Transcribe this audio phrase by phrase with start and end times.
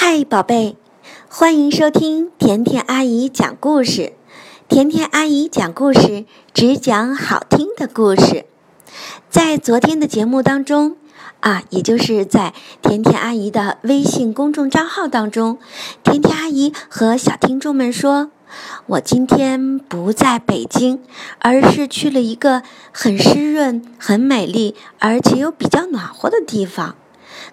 [0.00, 0.76] 嗨，宝贝，
[1.28, 4.12] 欢迎收听甜甜阿姨讲故事。
[4.68, 6.24] 甜甜阿姨讲故事，
[6.54, 8.46] 只讲好听的故事。
[9.28, 10.96] 在昨天的节目当中
[11.40, 15.58] 啊，也就是在甜甜阿姨的微信公众账号当中，
[16.04, 18.30] 甜甜阿姨和小听众们说
[18.86, 21.02] ：“我今天不在北京，
[21.40, 22.62] 而是去了一个
[22.92, 26.94] 很湿润、很美丽，而且又比较暖和的地方。”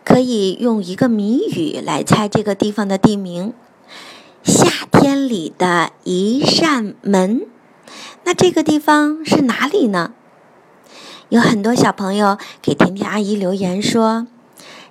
[0.05, 3.53] 可以用一个谜语来猜这个地方的地名。
[4.43, 7.47] 夏天里的一扇门，
[8.23, 10.13] 那这个地方是哪里呢？
[11.29, 14.27] 有很多小朋友给甜甜阿姨留言说，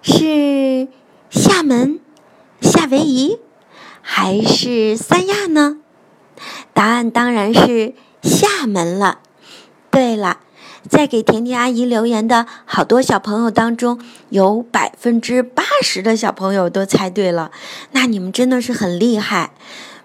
[0.03, 0.89] 是
[1.31, 2.01] 厦门、
[2.61, 3.39] 夏威夷
[4.03, 5.79] 还是三亚呢？
[6.73, 9.21] 答案当然是厦门了。
[9.93, 10.41] 对了。
[10.89, 13.99] 在给甜甜阿姨留言的好多小朋友当中，
[14.29, 17.51] 有百分之八十的小朋友都猜对了，
[17.93, 19.53] 那你们真的是很厉害。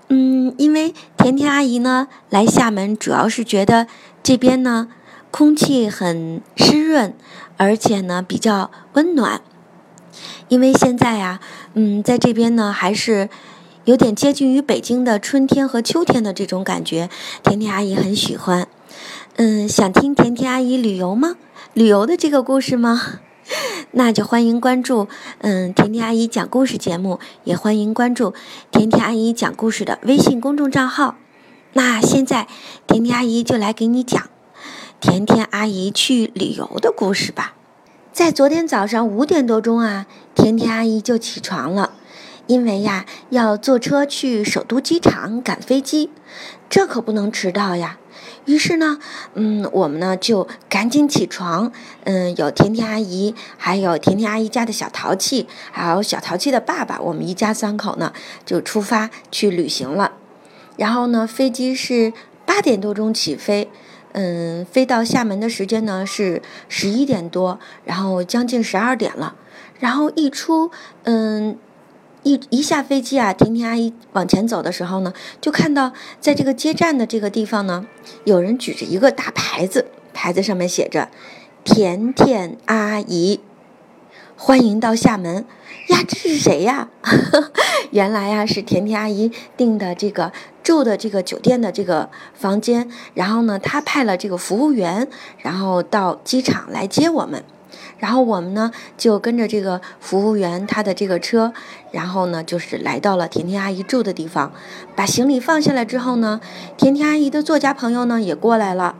[0.07, 3.87] 嗯，因为甜甜阿姨呢来厦门，主要是觉得
[4.23, 4.87] 这边呢
[5.31, 7.13] 空气很湿润，
[7.57, 9.41] 而且呢比较温暖。
[10.47, 11.39] 因为现在呀，
[11.73, 13.29] 嗯，在这边呢还是
[13.85, 17.09] 有点接近于北京的春天和秋天的这种感觉，
[17.43, 18.67] 甜甜阿姨很喜欢。
[19.41, 21.37] 嗯，想听甜甜阿姨旅游吗？
[21.73, 23.21] 旅游的这个故事吗？
[23.91, 28.33] 那就欢迎关注嗯甜甜阿姨讲故事节目，也欢迎关注
[28.69, 31.15] 甜甜阿姨讲故事的微信公众账号。
[31.71, 32.49] 那现在
[32.85, 34.29] 甜甜阿姨就来给你讲
[34.99, 37.53] 甜甜阿姨去旅游的故事吧。
[38.11, 41.93] 在昨天早上五点多钟啊，甜甜阿姨就起床了，
[42.47, 46.09] 因为呀要坐车去首都机场赶飞机，
[46.69, 47.99] 这可不能迟到呀。
[48.49, 48.97] 于是呢，
[49.35, 51.71] 嗯，我们呢就赶紧起床，
[52.03, 58.11] 嗯，有甜甜阿姨，还有甜甜阿姨家的小淘气，还有小淘气的爸爸，我们一家三口呢
[58.47, 60.13] 就出发去旅行了。
[60.77, 62.11] 然后呢，飞机是
[62.47, 63.69] 八点多钟起飞，
[64.13, 69.35] 嗯，飞到厦门的时间呢是十一点多，然后将近十二点了。
[69.79, 70.71] 然后一出，
[71.03, 71.55] 嗯。
[72.23, 77.87] 一一下飞机啊，甜甜阿姨往前走的时候呢，就看到在这个接站的这个地方呢，
[78.25, 81.09] 有人举着一个大牌子，牌子上面写着
[81.63, 83.39] “甜甜阿姨，
[84.35, 85.45] 欢迎到厦门”。
[85.87, 86.89] 呀，这是谁呀？
[87.91, 90.31] 原来呀是甜甜阿姨订的这个
[90.61, 95.07] 住的这个酒店的这个房间，然后呢，她派了这个服务员，
[95.39, 97.43] 然后到机场来接我们。
[97.97, 101.53] 然后我们呢就跟着这个服务员他的这个车，
[101.91, 104.51] 然后呢就是来到了甜甜阿姨住的地方，
[104.95, 106.39] 把行李放下来之后呢，
[106.77, 108.95] 甜甜阿姨的作家朋友呢也过来了，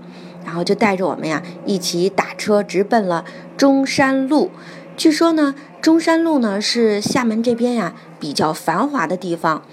[0.45, 3.25] 然后就带着我们呀一起打车直奔了
[3.55, 4.51] 中山路。
[4.97, 9.63] 据说呢，中山路呢是厦门这边呀比较繁华的地方，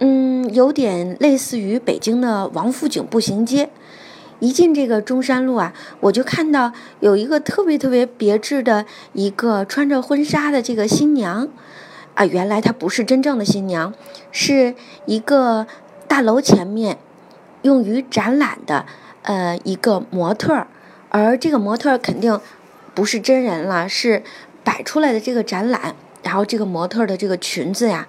[0.00, 3.70] 嗯，有点类似于北京的王府井步行街。
[4.44, 8.84] 一进这个中山路啊，我就看到有一个特别特别别致的
[9.14, 11.48] 一个穿着婚纱的这个新娘，
[12.12, 13.94] 啊，原来她不是真正的新娘，
[14.30, 14.74] 是
[15.06, 15.66] 一个
[16.06, 16.98] 大楼前面
[17.62, 18.84] 用于展览的
[19.22, 20.66] 呃一个模特儿，
[21.08, 22.38] 而这个模特儿肯定
[22.94, 24.22] 不是真人了，是
[24.62, 28.06] 摆出来的这个展览，然后这个模特儿的这个裙子呀，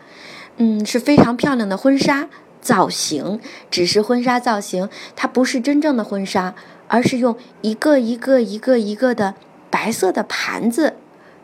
[0.57, 2.28] 嗯，是非常漂亮的婚纱。
[2.66, 3.40] 造型
[3.70, 6.56] 只是婚纱造型，它不是真正的婚纱，
[6.88, 9.36] 而是用一个一个一个一个的
[9.70, 10.96] 白色的盘子，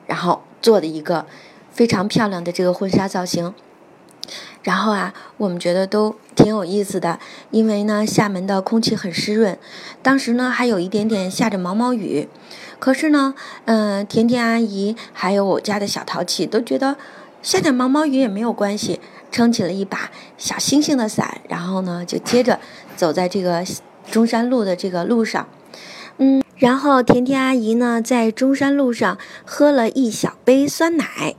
[0.08, 1.28] 然后做的一个
[1.70, 3.54] 非常漂亮的这个婚纱造型。
[4.64, 7.20] 然后啊，我们觉得都挺有意思的，
[7.52, 9.59] 因为呢，厦门的空气很湿润，
[10.02, 12.28] 当时呢还有一点点下着毛毛雨，
[12.80, 16.96] 可是呢，嗯，甜甜阿姨还有我家的小淘气都觉得
[17.44, 19.00] 下点毛毛雨也没有关系。
[19.31, 22.59] 撑起了一把小星星的伞，然后呢，就接着
[22.96, 23.66] 走在这个
[24.12, 25.47] 中山路的这个路上，
[26.18, 31.36] 嗯，然后甜甜阿姨呢，在中山路上喝了一小杯酸奶，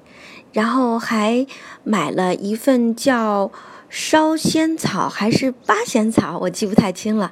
[0.52, 1.46] 然后还
[1.84, 3.52] 买了一份叫
[3.90, 7.30] 烧仙草还是八仙草，我记不太清了，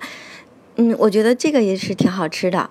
[0.77, 2.69] 嗯，我觉得这个也是挺好吃的。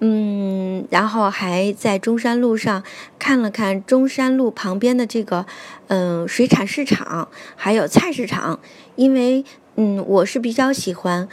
[0.00, 2.82] 嗯，然后还在中山路上
[3.18, 5.46] 看了看中山路旁边的这个，
[5.88, 8.60] 嗯，水产市场，还有菜市场。
[8.94, 9.44] 因为，
[9.76, 11.28] 嗯，我是比较喜欢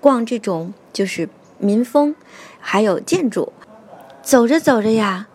[0.00, 1.28] 逛这种就是
[1.58, 2.14] 民风，
[2.58, 3.52] 还有建筑。
[4.22, 5.28] 走着走着呀，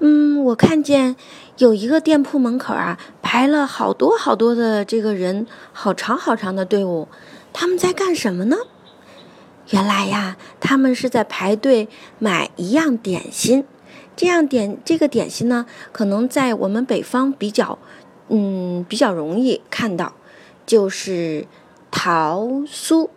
[0.00, 1.16] 嗯，我看见
[1.58, 7.06] 有一个店铺门口啊，排了好多好多的这个人，好长好长的队伍，
[7.52, 8.56] 他们在干什么呢？
[9.70, 11.88] 原来呀，他们是在排队
[12.18, 13.64] 买一样点心，
[14.14, 17.78] 这样点这个点心呢，可能在我们北方比较
[18.28, 20.14] 嗯，比较容易看到，
[20.66, 21.46] 就是
[21.90, 23.08] 桃酥。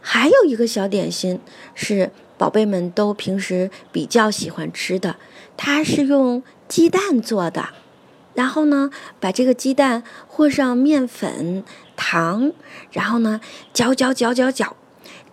[0.00, 1.40] 还有一个小点心
[1.74, 5.16] 是宝贝们都平时比较喜欢吃的，
[5.56, 7.70] 它是用鸡蛋做的。
[8.34, 11.64] 然后呢，把这个鸡蛋和上面粉、
[11.96, 12.52] 糖，
[12.92, 13.40] 然后呢
[13.72, 14.76] 搅搅搅搅搅，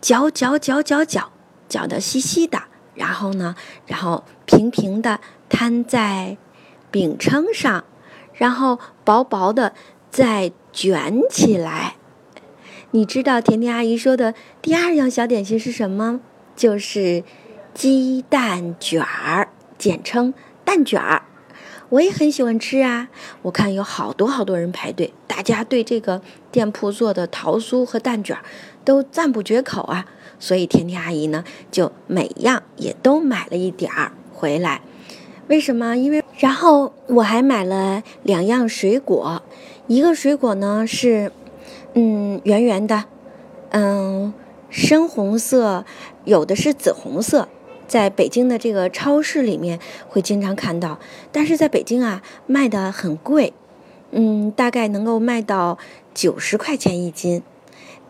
[0.03, 1.31] 搅搅搅搅搅，
[1.69, 2.63] 搅得稀稀的。
[2.94, 3.55] 然后呢，
[3.88, 6.35] 然后平平的摊在
[6.91, 7.85] 饼铛上，
[8.33, 9.73] 然后薄薄的
[10.11, 11.95] 再卷起来。
[12.91, 16.19] 你知道甜甜阿姨说的第二样小点心是什么？
[16.53, 17.23] 就是
[17.73, 19.47] 鸡蛋卷儿，
[19.77, 20.33] 简称
[20.65, 21.23] 蛋卷儿。
[21.89, 23.07] 我也很喜欢吃啊！
[23.44, 26.21] 我看有好多好多人排队，大家对这个
[26.51, 28.44] 店铺做的桃酥和蛋卷儿
[28.83, 30.06] 都赞不绝口啊。
[30.39, 34.81] 所以甜甜阿姨呢，就每样也都买了一点儿回来。
[35.47, 35.95] 为什么？
[35.95, 39.41] 因为然后我还买了两样水果，
[39.88, 41.31] 一个水果呢是。
[41.95, 43.06] 嗯，圆圆的，
[43.69, 44.33] 嗯，
[44.71, 45.86] 深红色，
[46.25, 47.47] 有的是紫红色，
[47.88, 49.79] 在北京的这个超市里面
[50.09, 50.97] 会经常看到，
[51.31, 53.53] 但是在北京啊卖的很贵，
[54.09, 55.77] 嗯，大概能够卖到
[56.15, 57.44] 九十块钱一斤，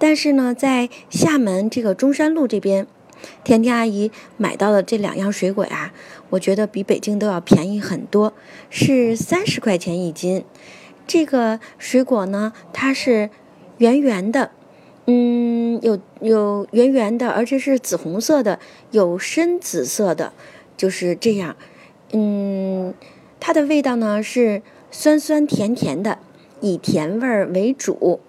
[0.03, 2.85] 但是呢，在厦门这个中山路这边，
[3.45, 5.93] 甜甜阿姨买到的这两样水果呀，
[6.31, 8.33] 我觉得比北京都要便宜很多，
[8.69, 10.43] 是三十块钱一斤。
[11.07, 13.29] 这个水果呢，它是。
[13.77, 14.51] 圆圆的，
[15.07, 18.59] 嗯，有有圆圆的，而且是紫红色的，
[18.91, 20.31] 有深紫色的，
[20.77, 21.55] 就是这样。
[22.11, 22.93] 嗯，
[23.39, 24.61] 它的味道呢是
[24.91, 26.19] 酸酸甜甜的，
[26.61, 28.19] 以甜味儿为主。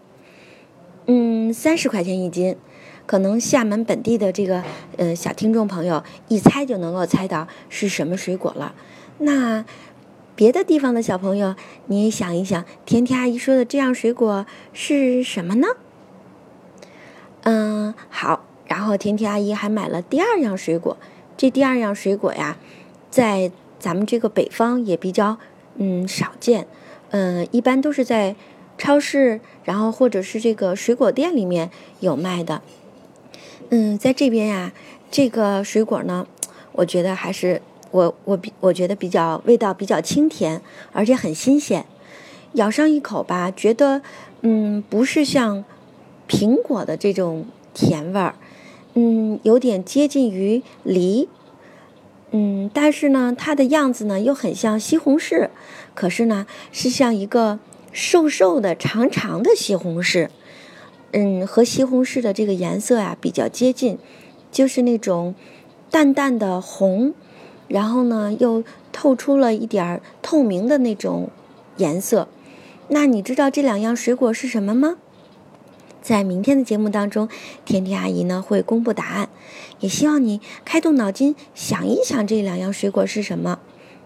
[1.06, 2.56] 嗯，三十块钱一斤，
[3.06, 4.62] 可能厦门本地的这个
[4.96, 8.74] 呃小听众朋友一猜就能够猜到是什么水果了。
[9.18, 9.64] 那。
[10.36, 11.54] 别的地方的小朋友，
[11.86, 15.68] 你也想一想，甜甜阿姨说的这样水果是什么呢？
[17.42, 18.44] 嗯，好。
[18.66, 20.96] 然后甜甜阿姨还买了第二样水果，
[21.36, 22.56] 这第二样水果呀，
[23.10, 25.38] 在咱们这个北方也比较
[25.76, 26.66] 嗯少见，
[27.10, 28.34] 嗯，一般都是在
[28.78, 32.62] 超市，然后或者是这个水果店里面有卖的。
[33.70, 34.72] 嗯，在这边呀，
[35.10, 36.26] 这个水果呢，
[36.72, 37.62] 我觉得还是。
[37.90, 40.60] 我我比我觉得比较味道比较清甜，
[40.92, 41.86] 而且很新鲜，
[42.54, 44.02] 咬上一口吧，觉得
[44.40, 45.64] 嗯不是像
[46.28, 48.34] 苹果的这种甜味儿，
[48.94, 51.28] 嗯有点接近于梨，
[52.32, 55.50] 嗯但是呢它的样子呢又很像西红柿，
[55.94, 57.60] 可是呢是像一个
[57.94, 60.28] 瘦瘦的长长的西红柿，
[61.12, 63.98] 嗯和西红柿的这个颜色啊比较接近，
[64.50, 65.34] 就是那种
[65.90, 67.14] 淡淡的红。
[67.66, 68.62] 然后呢，又
[68.92, 71.30] 透出了一点儿透明的那种
[71.78, 72.28] 颜色。
[72.88, 74.96] 那你知道这两样水果是什么吗？
[76.02, 77.28] 在明天的节目当中，
[77.64, 79.30] 甜甜阿姨呢会公布答案，
[79.80, 83.60] 也希望你开动脑筋想一想这两样水果是什么。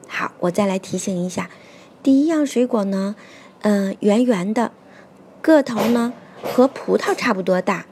[0.06, 1.50] 好，我再来提醒一下，
[2.04, 3.16] 第一样水果呢，
[3.62, 4.72] 嗯，圆圆的，
[5.42, 6.12] 个头呢
[6.42, 7.86] 和葡萄差不多大，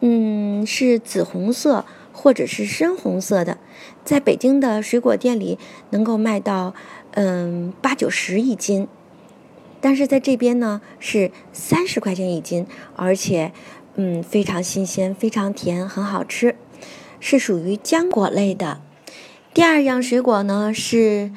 [0.00, 1.84] 嗯，是紫红色。
[2.20, 3.58] 或者是深红色的，
[4.04, 5.56] 在北京的水果店里
[5.90, 6.74] 能够卖到，
[7.12, 8.88] 嗯，八九十一斤，
[9.80, 13.52] 但是在这边呢是三十块钱一斤，而且，
[13.94, 16.56] 嗯，非常新鲜，非常甜，很好吃，
[17.20, 18.80] 是属于浆果类的。
[19.54, 21.30] 第二样水果呢是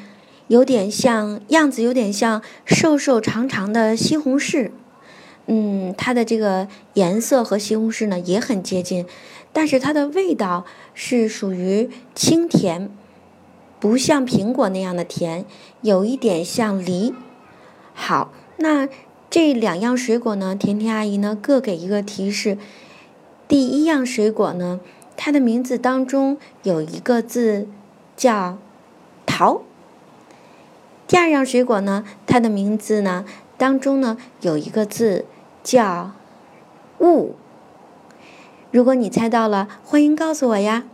[0.51, 4.71] 有点像，样子有点像瘦瘦长长的西红柿。
[5.45, 9.05] 嗯，它的这个颜色和西红柿呢也很接近，
[9.53, 12.91] 但是它的味道是属于清甜，
[13.79, 15.45] 不像苹果那样的甜，
[15.79, 17.13] 有一点像梨。
[17.93, 18.89] 好，那
[19.29, 22.57] 这两样水果呢，甜甜阿姨呢各给一个提示。
[23.47, 24.81] 第一样水果呢，
[25.15, 27.69] 它的名字当中有一个字
[28.17, 28.57] 叫
[29.25, 29.61] 桃。
[31.11, 33.25] 第二样水果呢，它的名字呢。
[33.57, 35.25] 当中呢有一个字
[35.61, 36.11] 叫
[37.01, 37.35] “雾”，
[38.71, 40.85] 如果你猜到了，欢迎告诉我呀！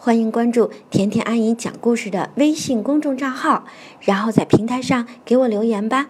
[0.00, 3.64] 欢迎关注甜甜阿姨讲故事的微信公众账号，
[4.00, 6.08] 然后在平台上给我留言吧。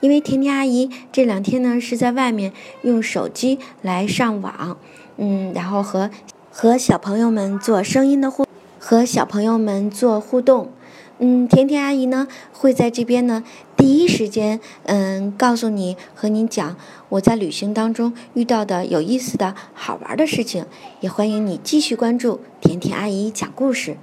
[0.00, 2.52] 因为甜甜阿姨这两天呢是在外面
[2.82, 4.76] 用手机来上网，
[5.16, 6.10] 嗯，然后和
[6.52, 8.46] 和小朋友们做声音的互，
[8.78, 10.70] 和小朋友们做互动。
[11.18, 13.42] 嗯，甜甜阿姨呢会在这边呢
[13.74, 16.76] 第一时间嗯告诉你和你讲
[17.08, 20.66] 我在旅行当中遇到的有意思的好玩的事情，
[21.00, 23.96] 也欢迎你继续关注甜甜阿姨讲故事。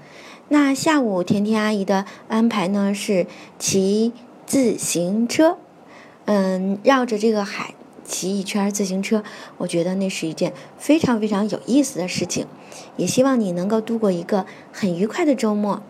[0.50, 3.28] 那下午甜甜阿姨的安排呢是
[3.60, 4.12] 骑
[4.48, 5.58] 自行车，
[6.26, 9.24] 嗯，绕着这个海骑一圈自行车，
[9.58, 12.48] 我觉得那是一件非常非常有意思的事情。
[12.98, 15.84] 也希望你能够度过一个很愉快的周末。